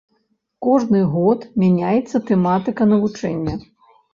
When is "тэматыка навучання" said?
2.31-3.53